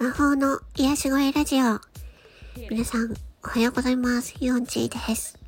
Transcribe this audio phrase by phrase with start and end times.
[0.00, 1.78] 魔法の癒し声ラジオ。
[2.68, 3.14] 皆さん、
[3.44, 4.34] おはようございます。
[4.40, 5.38] ヨンチーです。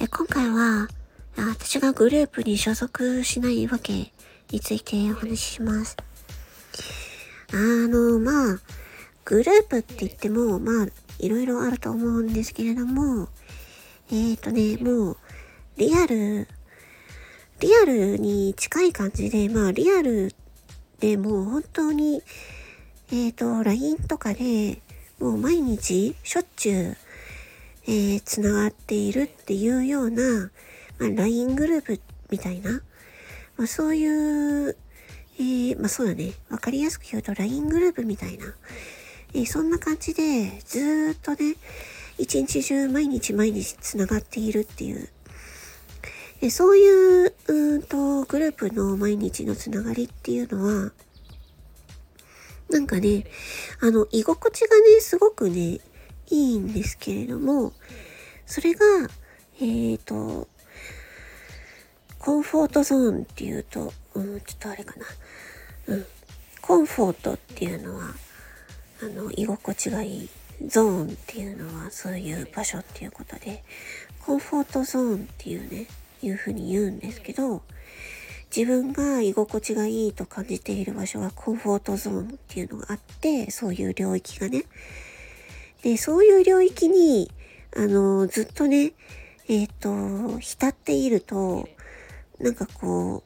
[0.00, 0.88] え今回は、
[1.36, 4.10] 私がグループに所属しないわけ
[4.50, 5.98] についてお話しします。
[7.52, 8.60] あの、まあ、
[9.26, 10.86] グループって言っても、まあ、
[11.18, 13.28] いろいろあると思うんですけれども、
[14.10, 15.16] えっ、ー、とね、もう、
[15.76, 16.48] リアル、
[17.58, 20.34] リアルに近い感じで、まあ、リアル
[21.00, 22.22] でもう本当に、
[23.10, 24.80] えっ、ー、と、LINE とかで、
[25.18, 26.96] もう毎日しょっちゅう、
[27.86, 30.50] えー、つながっているっていうような、
[30.98, 32.00] まあ、LINE グループ
[32.30, 32.82] みたいな、
[33.56, 34.76] まあ、そういう、
[35.38, 36.32] えー、まあそうだね。
[36.50, 38.46] わかりやすく言うと LINE グループみたいな、
[39.34, 41.56] えー、そんな感じでずっとね、
[42.18, 45.08] 一日中毎日毎日つながっているっていう、
[46.42, 50.92] え、そういう、うんと、グループの毎日のつながりっていうのは、
[52.70, 53.24] なんかね、
[53.80, 55.80] あの、居心地がね、すごくね、
[56.30, 57.72] いいんですけれども、
[58.46, 58.84] それが、
[59.60, 60.48] えっ、ー、と、
[62.18, 65.06] コンフォートゾーンっていうと、うん、ちょっとあれかな。
[65.94, 66.06] うん。
[66.62, 68.14] コンフォートっていうのは、
[69.02, 70.28] あの、居心地がいい。
[70.66, 73.64] ゾーンっていうのはそういう場所っていうことで、
[74.20, 75.86] コンフォートゾーンっていうね、
[76.22, 77.62] いうふうに言うんですけど、
[78.54, 84.64] 自分が居心地がいいと感じている場所はコンフォートゾーンっていうのがあって、そういう領域がね。
[85.82, 87.30] で、そういう領域に、
[87.76, 88.92] あの、ずっとね、
[89.48, 91.68] えっ、ー、と、浸っていると、
[92.40, 93.22] なんかこ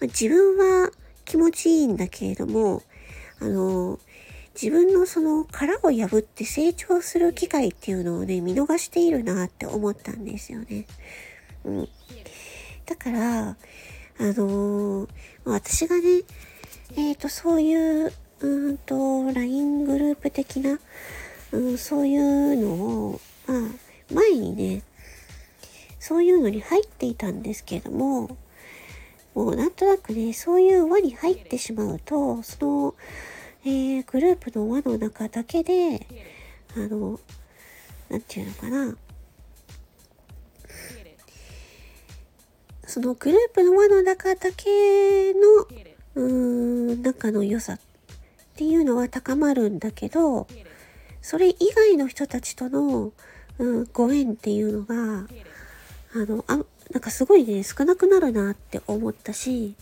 [0.00, 0.90] う、自分は
[1.24, 2.82] 気持ちいいんだけれども、
[3.40, 3.98] あの、
[4.60, 10.86] 自分のその殻を破って成長する機会っていうのをね、見逃しているなって思ったんですよね。
[11.64, 11.88] うん。
[12.86, 13.56] だから、あ
[14.18, 15.08] のー、
[15.44, 16.22] 私がね、
[16.96, 17.74] えっ、ー、と、そうい
[18.06, 20.78] う、うんと、LINE グループ的な、
[21.52, 23.60] うん、そういうのを、まあ、
[24.12, 24.82] 前にね、
[25.98, 28.36] そういうのに入っていたんですけれども、
[29.34, 32.94] もうなんとなくね、そういう輪に入ってしまうと、その、
[33.64, 36.06] えー、グループの輪の中だけで、
[36.76, 37.20] あの、
[38.08, 38.96] なんていうのかな、
[42.90, 45.40] そのグループの輪の中だけの、
[46.16, 47.78] うーん、仲の良さっ
[48.56, 50.48] ていうのは高まるんだけど、
[51.22, 53.12] それ以外の人たちとの、
[53.58, 55.28] うん、ご縁っていうのが、
[56.14, 56.56] あの、あ、
[56.92, 59.76] なんかすごいね、少なくなるなって思ったし、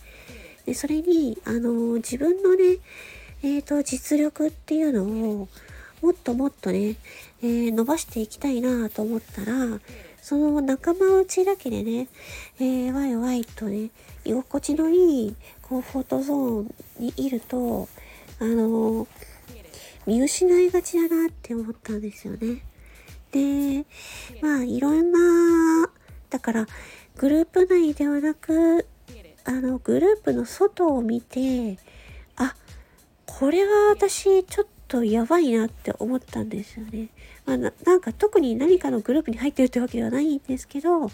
[0.67, 2.77] でそれに、あの、自分のね、
[3.41, 5.03] えっ、ー、と、実力っていうの
[5.41, 5.47] を、
[6.03, 6.95] もっともっとね、
[7.41, 9.79] えー、伸ばしていきたいなと思ったら、
[10.21, 12.07] その仲間内だけでね、
[12.59, 13.89] えー、ワイワイとね、
[14.25, 17.87] 居心地のいいコンフォートゾーンにいると、
[18.39, 19.07] あのー、
[20.05, 22.63] 見失いがちだなって思ったんですよね。
[23.31, 23.85] で、
[24.41, 25.89] まあ、いろんな、
[26.29, 26.67] だから、
[27.17, 28.87] グループ内ではなく、
[29.45, 31.77] あの、グループの外を見て、
[32.35, 32.55] あ、
[33.25, 37.09] これは私、ちょっとやばいなって思ったんですよね。
[37.45, 41.09] まあ、なんか特に何かのグループに入ってるってわけではないんですけど、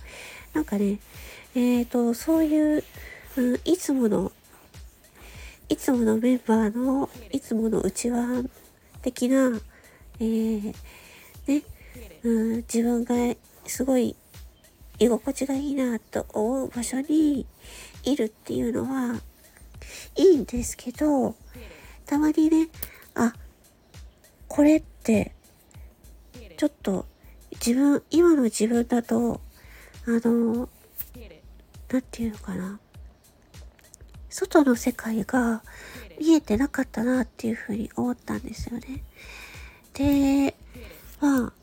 [0.53, 0.99] なんかね、
[1.53, 2.83] えっ、ー、と、そういう、
[3.35, 4.31] うん、いつもの、
[5.67, 8.49] いつものメンバーの、いつもの内輪
[9.01, 9.59] 的な、
[10.19, 10.73] えー、
[11.47, 11.63] ね、
[12.23, 13.35] うん、自分が
[13.67, 14.15] すごい
[14.99, 17.45] 居心地がいいなと思う場所に
[18.03, 19.19] いるっていうのは
[20.15, 21.35] いいんですけど、
[22.05, 22.69] たまにね、
[23.15, 23.33] あ、
[24.47, 25.33] これって、
[26.57, 27.05] ちょっと
[27.53, 29.41] 自分、今の自分だと、
[30.05, 30.69] あの、
[31.89, 32.79] なんていうのかな。
[34.29, 35.63] 外の世界が
[36.19, 39.03] 見えてなかったなっていうふうに思ったんですよね。
[39.93, 40.55] で、
[41.21, 41.53] まあ、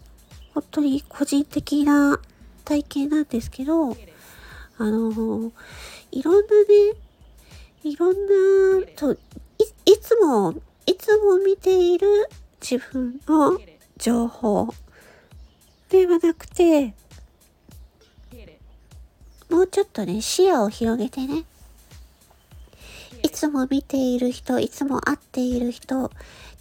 [0.55, 2.19] 本当に個人的な
[2.65, 3.95] 体験なんですけど、あ
[4.79, 5.53] の、
[6.11, 6.95] いろんなね、
[7.85, 9.19] いろんな、とい
[10.01, 10.55] つも、
[10.87, 12.29] いつも見ている
[12.63, 13.59] 自分の
[13.97, 14.73] 情報
[15.89, 16.95] ではなくて、
[19.51, 21.45] もうちょっとね、視野を広げてね、
[23.25, 26.11] いつも見ている人、いつも会っている人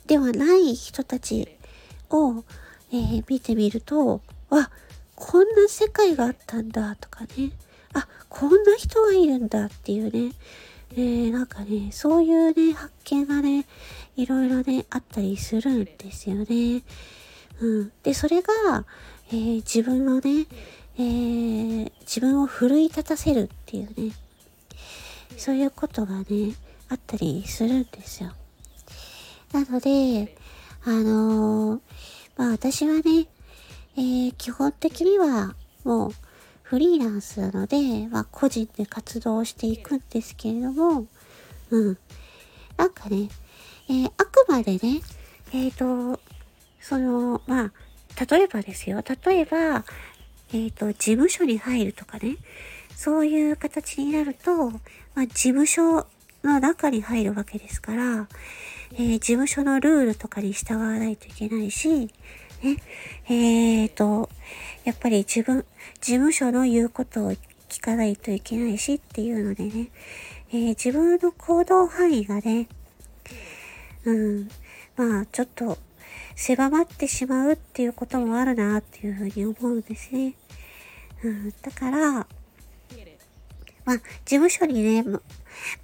[0.07, 1.48] ではない人たち
[2.09, 2.44] を、
[2.92, 4.71] えー、見てみると、あ、
[5.15, 7.51] こんな世界があったんだとかね、
[7.94, 10.33] あ、こんな人がいるんだっていうね、
[10.93, 13.65] えー、なんかね、そういうね、発見がね、
[14.17, 16.83] いろいろね、あったりするんですよね。
[17.61, 17.91] うん。
[18.03, 18.85] で、それが、
[19.29, 20.47] えー、自分のね、
[20.97, 24.13] えー、自分を奮い立たせるっていうね、
[25.38, 26.25] そういうことがね、
[26.89, 28.33] あったりするんですよ。
[29.53, 30.35] なので、
[30.83, 31.81] あのー、
[32.35, 33.27] まあ私はね、
[33.95, 35.55] えー、基本的には
[35.85, 36.11] もう
[36.71, 41.06] フリーランスなので、まあ個人で活動していくんですけれども、
[41.69, 41.97] うん。
[42.77, 43.27] なんかね、
[43.89, 45.01] えー、あくまでね、
[45.51, 46.21] えっ、ー、と、
[46.79, 49.03] その、まあ、例えばですよ。
[49.25, 49.83] 例えば、
[50.53, 52.38] えっ、ー、と、事務所に入るとかね。
[52.95, 54.79] そういう形になると、ま
[55.24, 56.07] あ、事務所
[56.41, 58.29] の中に入るわけですから、
[58.94, 62.09] えー、事務所のルールとかに従わないといけないし、
[62.63, 62.78] ね、
[63.30, 64.30] えっ、ー、と、
[64.84, 65.66] やっぱり自分、
[66.00, 67.34] 事務所の言うことを
[67.69, 69.88] 聞かないといけないしっていうのでね、
[70.52, 72.68] えー、自分の行動範囲がね、
[74.06, 74.50] うん、
[74.96, 75.78] まあちょっと
[76.36, 80.34] 狭まってしまうっていうこともあるなっていうふうに思うんですね。
[81.24, 82.28] うん、だから、
[83.86, 85.04] まあ、事務所にね、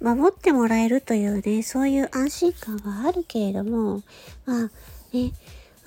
[0.00, 4.02] 守ってもらえるというね、そういう安心感はあるけれども、
[4.46, 4.70] まあ、
[5.12, 5.32] ね、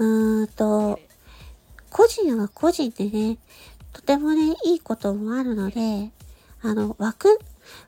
[0.01, 0.99] うーんと、
[1.91, 3.37] 個人は個人でね、
[3.93, 6.09] とてもね、いいこともあるので、
[6.63, 7.39] あの、枠、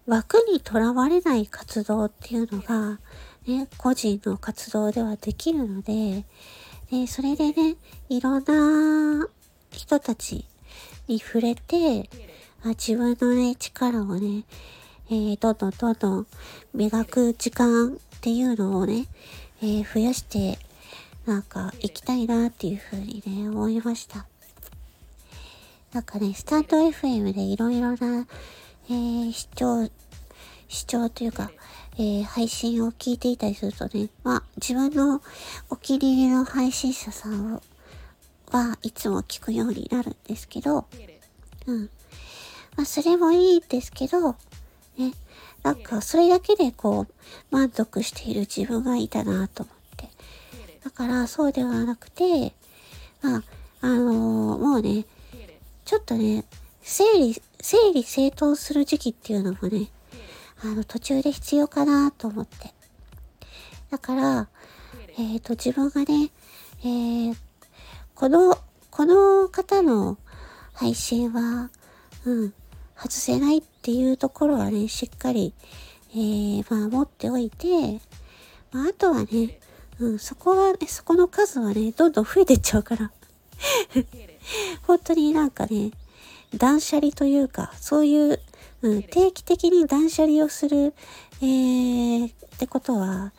[0.06, 3.00] 枠にとらわれない活動っていうのが、
[3.48, 6.26] ね、個人の活動ではできるので、
[6.92, 7.78] でそれでね、
[8.10, 9.28] いろんな
[9.72, 10.46] 人たち
[11.08, 12.12] に触れて、
[12.64, 14.44] あ自分のね、力をね、
[15.10, 16.28] えー、どんどんどんどん
[16.76, 19.08] 磨く時間っていうのをね、
[19.64, 20.60] えー、増やして、
[21.26, 24.26] なんか行きたいなっていうふうにね、思いました。
[25.94, 28.28] なんかね、スタンド FM でいろいろな、
[28.90, 29.90] えー、視聴、
[30.68, 31.52] 視聴というか、
[31.98, 35.22] えー、配信を聞いていたりするとね、まあ、自分の
[35.70, 37.62] お気に入りの配信者さん
[38.52, 40.88] はいつも聞くようになるんですけど、
[41.68, 41.90] うん。
[42.76, 44.32] まあ、それもいいんですけど、
[44.98, 45.14] ね、
[45.62, 47.14] なんか、それだけでこう、
[47.52, 49.83] 満足している自分がいたなと思って。
[50.84, 52.54] だから、そうではなくて、
[53.22, 53.44] まあ、
[53.82, 55.06] あのー、もうね、
[55.86, 56.46] ちょっとね、
[56.82, 59.90] 整理、整理整頓する時期っていうのもね、
[60.62, 62.74] あの、途中で必要かなと思って。
[63.90, 64.48] だから、
[65.18, 66.32] えっ、ー、と、自分がね、
[66.82, 67.36] えー、
[68.16, 68.58] この、
[68.90, 70.18] この方の
[70.74, 71.70] 配信は、
[72.26, 72.54] うん、
[72.96, 75.54] 外せないっていうところはね、しっかり、
[76.12, 78.02] えー、まあ、持っておいて、
[78.72, 79.60] まあ、あとはね、
[80.00, 83.12] うん、そこはね、そこの数はね、どんどん増えてっちゃうから
[84.88, 85.92] 本当になんかね、
[86.56, 88.40] 断捨離というか、そういう
[88.84, 90.94] うん、定期的に断捨離をする、
[91.42, 93.32] えー、ってことは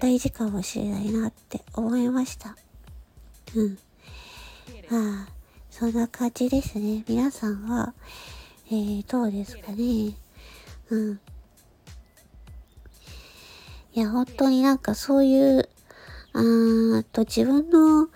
[0.00, 2.56] 大事かもしれないなって思いました。
[3.54, 3.78] うん。
[4.90, 5.28] まあ、
[5.70, 7.04] そんな感じですね。
[7.06, 7.94] 皆さんは、
[8.66, 10.16] えー、どうですかね。
[10.90, 11.20] うん。
[13.94, 15.68] いや、本当になんかそういう、
[16.34, 18.08] あと自分の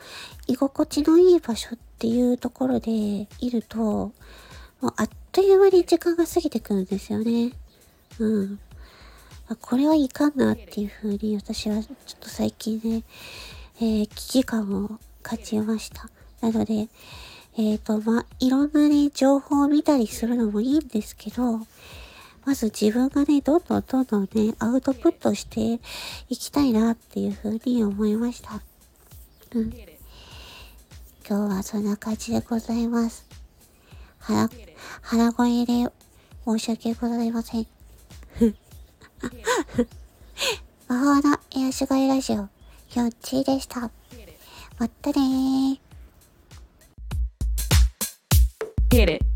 [0.46, 4.12] 居心地のいい場所っていうところでいると、も
[4.82, 7.52] うあっという間に時間が過ぎてくるんですよね。
[8.18, 8.58] うん。
[9.60, 13.02] これはいかんなっていう風に私はちょっと最近ね、
[13.78, 16.08] えー、危機感を感じました。
[16.40, 16.88] なので、
[17.56, 21.60] えっ、ー、と、まあ、いろんなね、情報を見たりするのもいいんですけど、
[22.44, 25.80] まず自分がね、どんどんどんどんね、アウトプットして
[26.28, 28.60] いきたいなっていう風に思いました。
[29.54, 29.70] うん。
[31.28, 33.26] 今日はそんな感じでございます。
[34.18, 34.50] 腹、
[35.02, 35.88] 腹声で
[36.44, 37.66] 申し訳ございません。
[40.88, 42.50] 魔法の癒し声ラジオ、よっ
[43.20, 43.82] ちーでした。
[44.78, 49.31] まったねー。